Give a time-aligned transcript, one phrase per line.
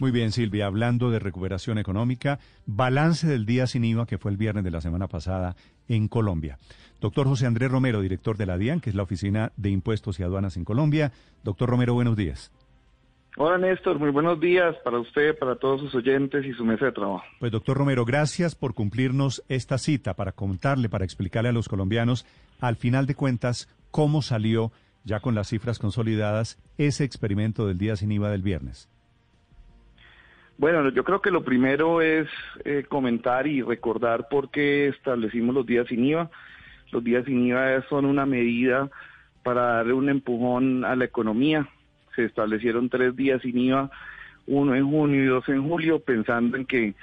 [0.00, 4.36] Muy bien, Silvia, hablando de recuperación económica, balance del día sin IVA que fue el
[4.36, 5.56] viernes de la semana pasada
[5.88, 6.58] en Colombia.
[7.00, 10.22] Doctor José Andrés Romero, director de la DIAN, que es la Oficina de Impuestos y
[10.22, 11.10] Aduanas en Colombia.
[11.42, 12.52] Doctor Romero, buenos días.
[13.36, 16.92] Hola Néstor, muy buenos días para usted, para todos sus oyentes y su mesa de
[16.92, 17.24] trabajo.
[17.40, 22.24] Pues doctor Romero, gracias por cumplirnos esta cita para contarle, para explicarle a los colombianos,
[22.60, 24.70] al final de cuentas, cómo salió,
[25.02, 28.88] ya con las cifras consolidadas, ese experimento del día sin IVA del viernes.
[30.58, 32.28] Bueno, yo creo que lo primero es
[32.64, 36.30] eh, comentar y recordar por qué establecimos los días sin IVA.
[36.90, 38.90] Los días sin IVA son una medida
[39.44, 41.68] para darle un empujón a la economía.
[42.16, 43.88] Se establecieron tres días sin IVA,
[44.48, 46.94] uno en junio y dos en julio, pensando en que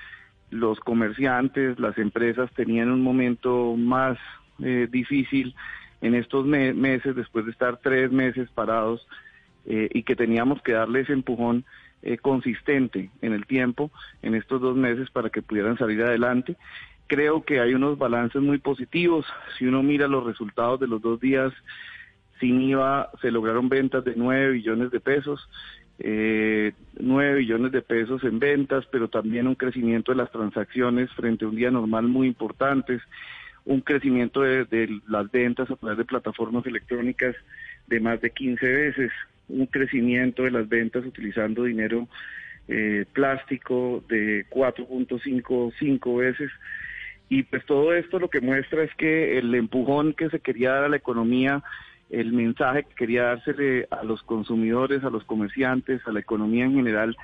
[0.49, 4.17] los comerciantes, las empresas tenían un momento más
[4.61, 5.55] eh, difícil
[6.01, 9.07] en estos meses, después de estar tres meses parados,
[9.65, 11.63] eh, y que teníamos que darle ese empujón
[12.05, 13.91] eh, consistente en el tiempo,
[14.21, 16.55] en estos dos meses, para que pudieran salir adelante.
[17.07, 19.25] Creo que hay unos balances muy positivos.
[19.57, 21.51] Si uno mira los resultados de los dos días
[22.39, 25.49] sin IVA, se lograron ventas de 9 billones de pesos.
[25.99, 31.45] Eh, 9 billones de pesos en ventas, pero también un crecimiento de las transacciones frente
[31.45, 33.01] a un día normal muy importantes,
[33.63, 37.35] un crecimiento de, las ventas a través de plataformas electrónicas
[37.87, 39.11] de más de 15 veces,
[39.49, 42.07] un crecimiento de las ventas utilizando dinero
[42.67, 46.51] eh, plástico de 4.55 veces.
[47.29, 50.85] Y pues todo esto lo que muestra es que el empujón que se quería dar
[50.85, 51.63] a la economía,
[52.09, 56.75] el mensaje que quería dársele a los consumidores, a los comerciantes, a la economía en
[56.75, 57.15] general,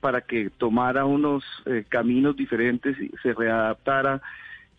[0.00, 4.22] para que tomara unos eh, caminos diferentes y se readaptara,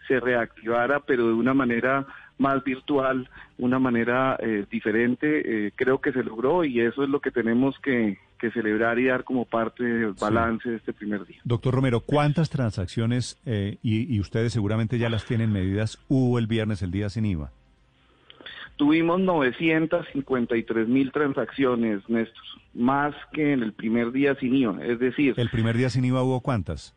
[0.07, 2.05] se reactivara, pero de una manera
[2.41, 7.21] más virtual, una manera eh, diferente, eh, creo que se logró y eso es lo
[7.21, 8.17] que tenemos que,
[8.55, 11.39] celebrar y dar como parte del balance de este primer día.
[11.43, 16.47] Doctor Romero, ¿cuántas transacciones, eh, y, y, ustedes seguramente ya las tienen medidas, hubo el
[16.47, 17.51] viernes, el día sin IVA?
[18.77, 25.35] Tuvimos 953 mil transacciones, Néstor, más que en el primer día sin IVA, es decir...
[25.37, 26.95] ¿El primer día sin IVA hubo cuántas?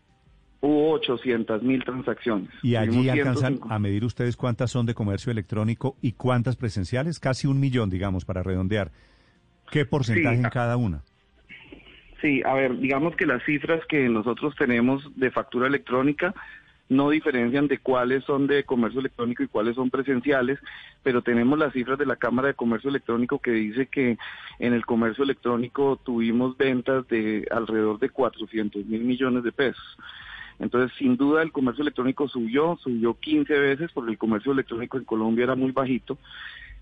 [0.64, 2.48] Hubo 800 mil transacciones.
[2.62, 7.20] ¿Y allí alcanzan a medir ustedes cuántas son de comercio electrónico y cuántas presenciales?
[7.20, 8.90] Casi un millón, digamos, para redondear.
[9.70, 11.02] ¿Qué porcentaje en cada una?
[12.20, 16.34] Sí, a ver, digamos que las cifras que nosotros tenemos de factura electrónica
[16.88, 20.58] no diferencian de cuáles son de comercio electrónico y cuáles son presenciales,
[21.02, 24.18] pero tenemos las cifras de la Cámara de Comercio Electrónico que dice que
[24.58, 29.98] en el comercio electrónico tuvimos ventas de alrededor de 400 mil millones de pesos.
[30.58, 35.04] Entonces, sin duda, el comercio electrónico subió, subió 15 veces porque el comercio electrónico en
[35.04, 36.18] Colombia era muy bajito.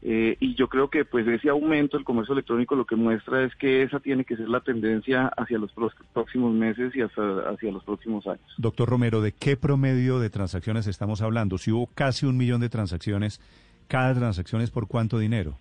[0.05, 3.55] Eh, y yo creo que pues ese aumento del comercio electrónico lo que muestra es
[3.55, 5.73] que esa tiene que ser la tendencia hacia los
[6.13, 8.43] próximos meses y hacia, hacia los próximos años.
[8.59, 11.57] Doctor Romero, ¿de qué promedio de transacciones estamos hablando?
[11.57, 13.41] Si hubo casi un millón de transacciones,
[13.87, 15.57] ¿cada transacción es por cuánto dinero?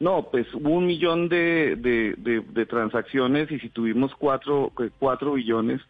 [0.00, 5.80] No, pues hubo un millón de, de, transacciones y si tuvimos cuatro, cuatro billones,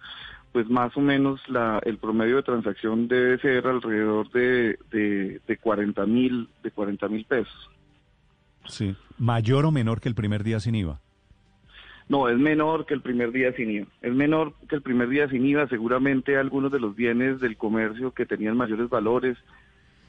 [0.52, 5.56] pues más o menos la, el promedio de transacción debe ser alrededor de, de, de
[5.56, 7.70] 40 mil de 40 mil pesos.
[8.66, 11.00] Sí, mayor o menor que el primer día sin IVA.
[12.08, 13.86] No, es menor que el primer día sin IVA.
[14.02, 15.68] Es menor que el primer día sin IVA.
[15.68, 19.38] Seguramente algunos de los bienes del comercio que tenían mayores valores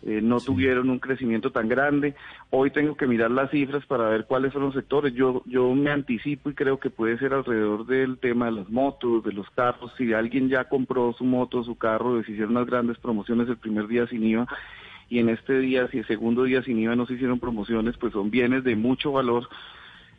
[0.06, 2.16] eh, no tuvieron un crecimiento tan grande.
[2.50, 5.14] Hoy tengo que mirar las cifras para ver cuáles son los sectores.
[5.14, 9.24] Yo, yo me anticipo y creo que puede ser alrededor del tema de las motos,
[9.24, 9.92] de los carros.
[9.98, 13.88] Si alguien ya compró su moto, su carro, se hicieron unas grandes promociones el primer
[13.88, 14.48] día sin IVA
[15.10, 18.14] y en este día, si el segundo día sin IVA no se hicieron promociones, pues
[18.14, 19.48] son bienes de mucho valor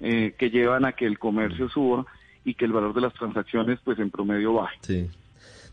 [0.01, 2.07] eh, que llevan a que el comercio suba
[2.45, 4.77] y que el valor de las transacciones pues en promedio baje.
[4.83, 5.11] Sí.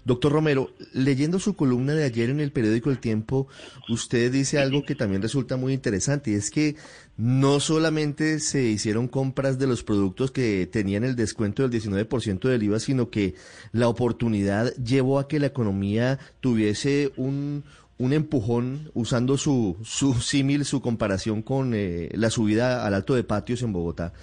[0.04, 3.48] Doctor Romero, leyendo su columna de ayer en el periódico El Tiempo,
[3.88, 6.76] usted dice algo que también resulta muy interesante, y es que
[7.18, 12.64] no solamente se hicieron compras de los productos que tenían el descuento del 19% del
[12.64, 13.36] IVA, sino que
[13.72, 17.64] la oportunidad llevó a que la economía tuviese un,
[18.00, 23.24] un empujón usando su, su símil, su comparación con eh, la subida al alto de
[23.24, 24.14] patios en Bogotá,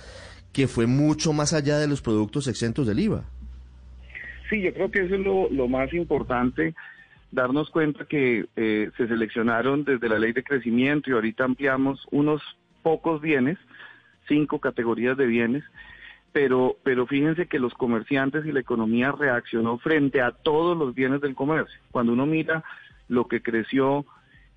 [0.53, 3.25] que fue mucho más allá de los productos exentos del IVA.
[4.49, 6.75] Sí, yo creo que eso es lo, más importante,
[7.31, 12.43] darnos cuenta que eh, se seleccionaron desde la ley de crecimiento y ahorita ampliamos unos
[12.83, 13.59] pocos bienes,
[14.27, 15.65] cinco categorías de bienes,
[16.33, 21.21] pero, pero fíjense que los comerciantes y la economía reaccionó frente a todos los bienes
[21.21, 21.81] del comercio.
[21.91, 22.65] Cuando uno mira
[23.09, 24.07] lo que creció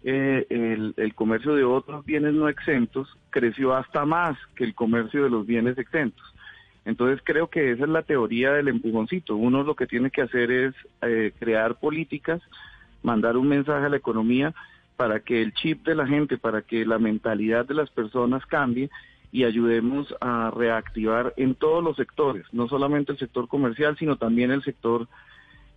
[0.03, 5.23] eh, el, el, comercio de otros bienes no exentos, creció hasta más que el comercio
[5.23, 6.25] de los bienes exentos.
[6.86, 9.36] Entonces creo que esa es la teoría del empujoncito.
[9.36, 12.42] Uno lo que tiene que hacer es eh, crear políticas,
[13.04, 14.54] mandar un mensaje a la economía
[14.95, 18.89] para que el chip de la gente, para que la mentalidad de las personas cambie
[19.31, 24.51] y ayudemos a reactivar en todos los sectores, no solamente el sector comercial, sino también
[24.51, 25.07] el sector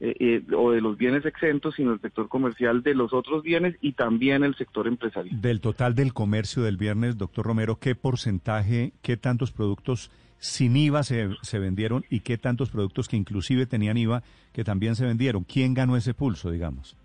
[0.01, 3.77] eh, eh, o de los bienes exentos, sino el sector comercial de los otros bienes
[3.81, 5.41] y también el sector empresarial.
[5.41, 11.03] Del total del comercio del viernes, doctor Romero, ¿qué porcentaje, qué tantos productos sin IVA
[11.03, 14.23] se, se vendieron y qué tantos productos que inclusive tenían IVA
[14.53, 15.45] que también se vendieron?
[15.45, 16.97] ¿Quién ganó ese pulso, digamos?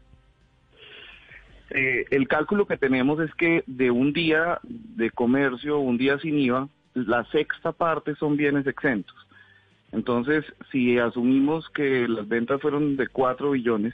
[1.72, 6.40] Eh, el cálculo que tenemos es que de un día de comercio, un día sin
[6.40, 9.16] IVA, la sexta parte son bienes exentos.
[9.92, 13.94] Entonces, si asumimos que las ventas fueron de 4 billones,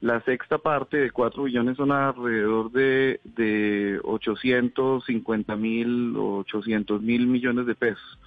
[0.00, 7.26] la sexta parte de 4 billones son alrededor de, de 850 mil o 800 mil
[7.26, 8.18] millones de pesos.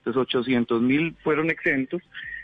[0.00, 2.02] Entonces, 800 mil fueron exentos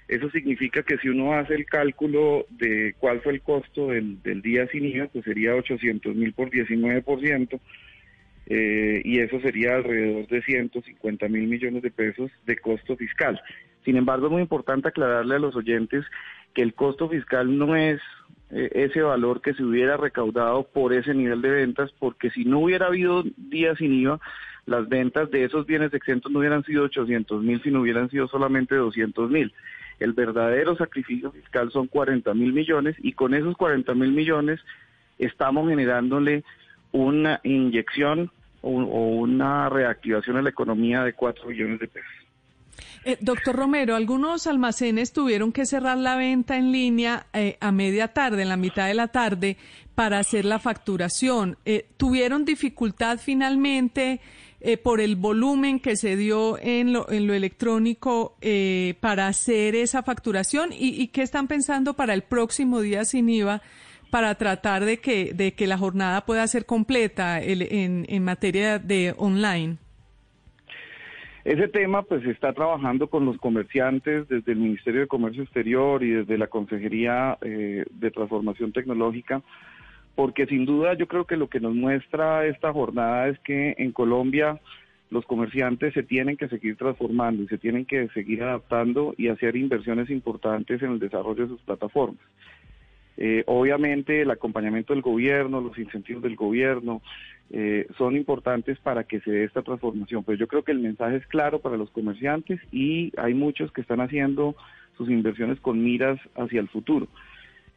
[0.08, 4.69] eso significa que si uno hace el cálculo de cuál fue el costo del, día
[4.69, 7.61] sin IVA, pues sería 800 mil por 19%,
[8.49, 13.41] eh, y eso sería alrededor de 150 mil millones de pesos de costo fiscal.
[13.85, 16.05] Sin embargo, es muy importante aclararle a los oyentes
[16.55, 18.00] que el costo fiscal no es
[18.51, 22.87] ese valor que se hubiera recaudado por ese nivel de ventas, porque si no hubiera
[22.87, 24.21] habido días sin IVA,
[24.67, 28.75] las ventas de esos bienes exentos no hubieran sido 800 mil, sino hubieran sido solamente
[28.75, 29.53] 200 mil.
[29.99, 34.61] El verdadero sacrificio fiscal son 40 mil millones y con esos 40 mil millones
[35.19, 36.45] estamos generándole
[36.93, 42.25] una inyección o, una reactivación a la economía de 4 billones de pesos.
[43.05, 48.08] Eh, doctor Romero, algunos almacenes tuvieron que cerrar la venta en línea eh, a media
[48.08, 49.56] tarde, en la mitad de la tarde,
[49.94, 51.56] para hacer la facturación.
[51.64, 54.20] Eh, ¿Tuvieron dificultad finalmente?
[54.58, 58.38] Eh, por el volumen que se dio en lo, en lo electrónico
[59.00, 63.61] para hacer esa facturación y, qué están pensando para el próximo día sin IVA
[64.11, 69.14] para tratar de que, de que la jornada pueda ser completa en, en materia de
[69.19, 69.76] online.
[71.47, 76.03] Ese tema pues se está trabajando con los comerciantes desde el Ministerio de Comercio Exterior
[76.03, 79.43] y desde la Consejería eh, de Transformación Tecnológica
[80.17, 83.93] porque sin duda yo creo que lo que nos muestra esta jornada es que en
[83.93, 84.59] Colombia
[85.09, 89.55] los comerciantes se tienen que seguir transformando y se tienen que seguir adaptando y hacer
[89.55, 92.25] inversiones importantes en el desarrollo de sus plataformas.
[93.19, 97.03] Eh, obviamente el acompañamiento del gobierno, los incentivos del gobierno
[97.51, 101.17] eh, son importantes para que se dé esta transformación, pero yo creo que el mensaje
[101.17, 104.57] es claro para los comerciantes y hay muchos que están haciendo
[104.97, 107.07] sus inversiones con miras hacia el futuro.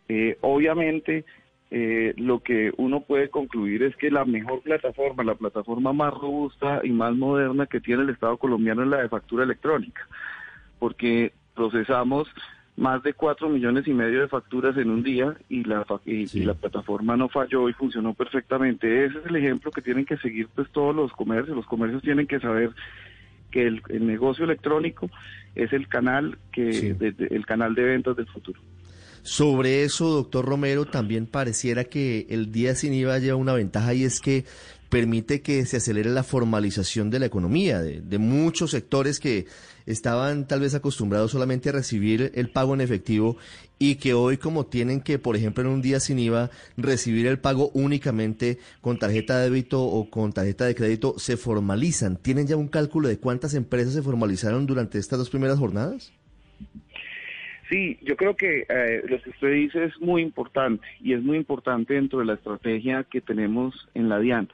[0.08, 1.24] Eh, obviamente
[1.72, 6.82] eh, lo que uno puede concluir es que la mejor plataforma, la plataforma más robusta
[6.84, 10.08] y más moderna que tiene el Estado colombiano es la de factura electrónica,
[10.80, 12.28] porque procesamos
[12.80, 16.54] más de cuatro millones y medio de facturas en un día y la, y, la
[16.54, 19.06] plataforma no falló y funcionó perfectamente.
[19.06, 21.58] Ese es el ejemplo que tienen que seguir pues todos los comercios.
[21.58, 22.72] Los comercios tienen que saber
[23.52, 25.10] que el, negocio electrónico
[25.56, 26.96] es el canal que
[27.30, 28.62] el canal de ventas del futuro.
[29.24, 34.06] Sobre eso, doctor Romero, también pareciera que el día sin IVA lleva una ventaja y
[34.06, 34.46] es que
[34.90, 39.46] permite que se acelere la formalización de la economía, de, muchos sectores que
[39.86, 43.38] estaban tal vez acostumbrados solamente a recibir el pago en efectivo
[43.78, 47.40] y que hoy como tienen que, por ejemplo, en un día sin IVA, recibir el
[47.40, 52.18] pago únicamente con tarjeta de débito o con tarjeta de crédito, se formalizan.
[52.18, 56.12] ¿Tienen ya un cálculo de cuántas empresas se formalizaron durante estas dos primeras jornadas?
[57.70, 61.38] Sí, yo creo que eh, lo que usted dice es muy importante y es muy
[61.38, 64.50] importante dentro de la estrategia que tenemos en la DIAN.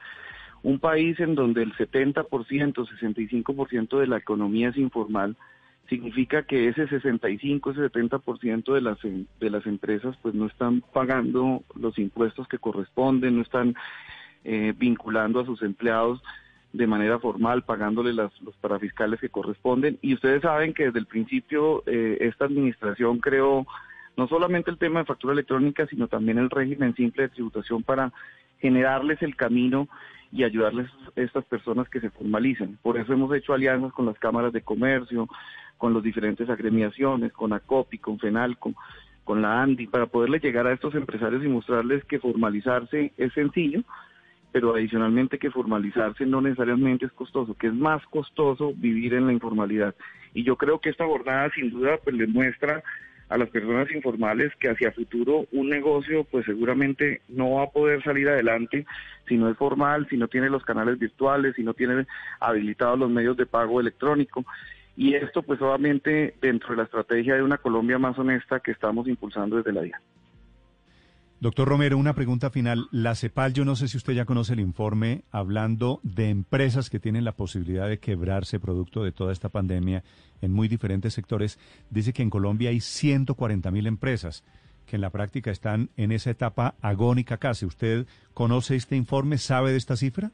[0.66, 5.36] Un país en donde el 70%, 65% de la economía es informal,
[5.88, 11.62] significa que ese 65, ese 70% de las de las empresas pues no están pagando
[11.76, 13.76] los impuestos que corresponden, no están
[14.42, 16.20] eh, vinculando a sus empleados
[16.72, 20.00] de manera formal, pagándole las, los parafiscales que corresponden.
[20.02, 23.68] Y ustedes saben que desde el principio eh, esta administración creó
[24.16, 28.12] no solamente el tema de factura electrónica, sino también el régimen simple de tributación para
[28.58, 29.86] generarles el camino
[30.36, 32.78] y ayudarles a estas personas que se formalicen.
[32.82, 35.28] Por eso hemos hecho alianzas con las cámaras de comercio,
[35.78, 38.74] con las diferentes agremiaciones, con ACOPI, con FENALCO,
[39.24, 43.82] con la ANDI, para poderle llegar a estos empresarios y mostrarles que formalizarse es sencillo,
[44.52, 49.32] pero adicionalmente que formalizarse no necesariamente es costoso, que es más costoso vivir en la
[49.32, 49.94] informalidad.
[50.34, 52.82] Y yo creo que esta jornada sin duda pues le muestra
[53.28, 58.02] a las personas informales que hacia futuro un negocio pues seguramente no va a poder
[58.02, 58.86] salir adelante
[59.28, 62.06] si no es formal, si no tiene los canales virtuales, si no tiene
[62.40, 64.44] habilitados los medios de pago electrónico
[64.96, 69.08] y esto pues obviamente dentro de la estrategia de una Colombia más honesta que estamos
[69.08, 70.00] impulsando desde la DIAN.
[71.38, 72.86] Doctor Romero, una pregunta final.
[72.90, 76.98] La CEPAL, yo no sé si usted ya conoce el informe hablando de empresas que
[76.98, 80.02] tienen la posibilidad de quebrarse producto de toda esta pandemia
[80.40, 81.58] en muy diferentes sectores.
[81.90, 84.44] Dice que en Colombia hay 140 mil empresas
[84.86, 87.66] que en la práctica están en esa etapa agónica casi.
[87.66, 89.36] ¿Usted conoce este informe?
[89.36, 90.30] ¿Sabe de esta cifra?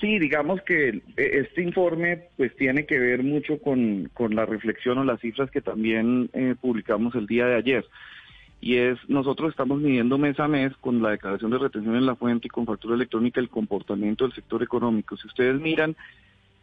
[0.00, 5.20] Sí, digamos que este informe pues tiene que ver mucho con, la reflexión o las
[5.20, 7.84] cifras que también eh, publicamos el día de ayer
[8.60, 12.16] y es nosotros estamos midiendo mes a mes con la declaración de retención en la
[12.16, 15.16] fuente y con factura electrónica el comportamiento del sector económico.
[15.16, 15.96] Si ustedes miran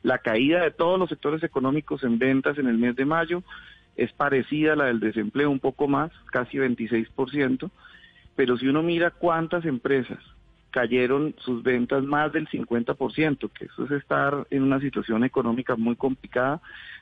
[0.04, 3.44] la caída de todos los sectores económicos en ventas en el mes de mayo
[3.96, 7.70] es parecida a la del desempleo un poco más, casi 26%,
[8.36, 10.20] pero si uno mira cuántas empresas
[10.72, 15.96] cayeron sus ventas más del 50%, que eso es estar en una situación económica muy
[15.96, 16.60] complicada,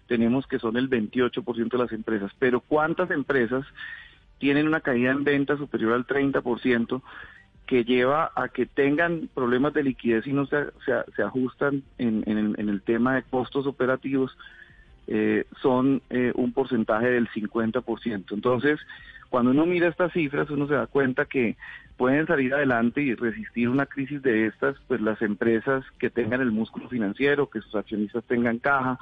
[0.07, 3.65] tenemos que son el 28% de las empresas, pero cuántas empresas
[4.43, 7.01] tienen una caída en venta superior al 30%,
[7.65, 10.65] que lleva a que tengan problemas de liquidez y no se,
[11.15, 14.37] se, ajustan en, en, el, tema de costos operativos,
[15.07, 18.33] eh, son eh, un porcentaje del 50%.
[18.33, 18.81] Entonces,
[19.29, 21.55] cuando uno mira estas cifras, uno se da cuenta que
[21.95, 26.51] pueden salir adelante y resistir una crisis de estas, pues las empresas que tengan el
[26.51, 28.99] músculo financiero, que sus accionistas tengan caja,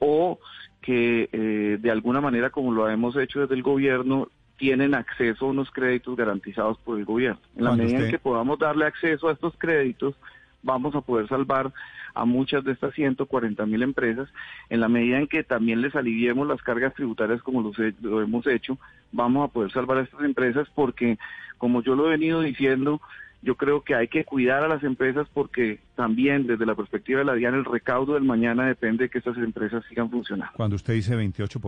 [0.00, 0.40] o
[0.80, 4.28] que eh, de alguna manera, como lo hemos hecho desde el gobierno,
[4.62, 7.40] tienen acceso a unos créditos garantizados por el gobierno.
[7.56, 10.14] En la medida en que podamos darle acceso a estos créditos,
[10.62, 11.72] vamos a poder salvar
[12.14, 14.28] a muchas de estas 140 mil empresas.
[14.70, 18.46] En la medida en que también les aliviemos las cargas tributarias como lo, lo hemos
[18.46, 18.78] hecho,
[19.10, 21.18] vamos a poder salvar a estas empresas porque,
[21.58, 23.00] como yo lo he venido diciendo,
[23.42, 27.24] yo creo que hay que cuidar a las empresas porque también desde la perspectiva de
[27.24, 30.52] la DIAN el recaudo del mañana depende de que estas empresas sigan funcionando.
[30.56, 31.58] Cuando usted dice 28%,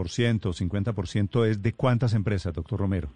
[0.40, 3.10] 50%, ¿es de cuántas empresas, doctor Romero?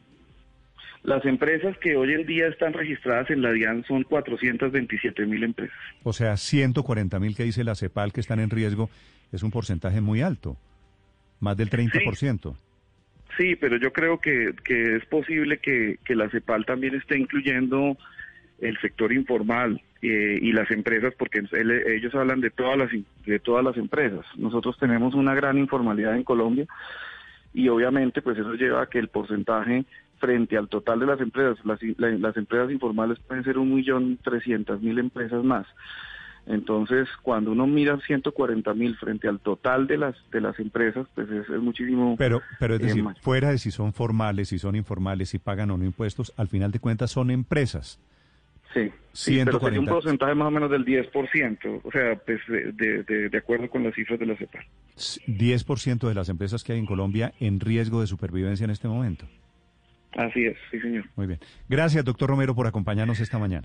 [1.05, 5.77] Las empresas que hoy en día están registradas en la DIAN son 427 mil empresas.
[6.03, 8.91] O sea, 140 mil que dice la CEPAL que están en riesgo
[9.31, 10.57] es un porcentaje muy alto,
[11.39, 12.57] más del 30%.
[13.37, 17.97] Sí, pero yo creo que, que es posible que, que la CEPAL también esté incluyendo
[18.59, 21.43] el sector informal eh, y las empresas, porque
[21.89, 22.91] ellos hablan de todas las
[23.27, 24.25] de todas las empresas.
[24.37, 26.67] Nosotros tenemos una gran informalidad en Colombia
[27.55, 29.85] y obviamente pues eso lleva a que el porcentaje
[30.19, 34.81] frente al total de las empresas, las, las empresas informales pueden ser un millón trescientas
[34.81, 35.67] mil empresas más.
[36.47, 41.29] Entonces, cuando uno mira 140 mil frente al total de las de las empresas, pues
[41.31, 42.17] es, muchísimo.
[42.17, 45.77] Pero, pero es decir, fuera de si son formales, si son informales, si pagan o
[45.77, 48.01] no impuestos, al final de cuentas son empresas.
[48.75, 53.03] Sí, sí pero sería un porcentaje más o menos del 10%, o sea, pues de,
[53.03, 54.65] de, de, acuerdo con las cifras de la CEPAL.
[54.97, 59.27] 10% de las empresas que hay en Colombia en riesgo de supervivencia en este momento.
[60.17, 61.05] Así es, sí, señor.
[61.17, 61.39] Muy bien.
[61.69, 63.57] Gracias, doctor Romero, por acompañarnos esta mañana.